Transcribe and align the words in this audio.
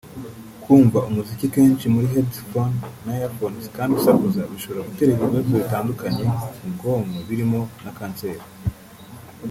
Kumva 0.63 0.99
umuziki 1.09 1.45
kenshi 1.55 1.85
muri 1.93 2.07
headphones 2.13 2.81
na 3.03 3.11
earphones 3.23 3.65
kandi 3.75 3.91
usakuza 3.99 4.41
bishobora 4.51 4.87
gutera 4.87 5.09
ibibazo 5.11 5.37
bitandukanye 5.55 6.23
mu 6.61 6.69
bwonko 6.75 7.17
birimo 7.27 7.59
na 7.83 7.91
kanseri 7.97 8.43